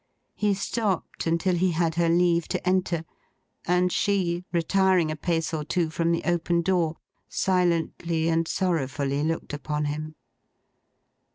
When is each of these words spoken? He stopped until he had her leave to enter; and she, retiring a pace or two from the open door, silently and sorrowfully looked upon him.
He 0.33 0.55
stopped 0.55 1.27
until 1.27 1.53
he 1.53 1.73
had 1.73 1.93
her 1.93 2.09
leave 2.09 2.47
to 2.47 2.67
enter; 2.67 3.05
and 3.67 3.91
she, 3.91 4.43
retiring 4.51 5.11
a 5.11 5.15
pace 5.15 5.53
or 5.53 5.63
two 5.63 5.91
from 5.91 6.11
the 6.11 6.23
open 6.25 6.63
door, 6.63 6.95
silently 7.29 8.27
and 8.27 8.47
sorrowfully 8.47 9.23
looked 9.23 9.53
upon 9.53 9.85
him. 9.85 10.15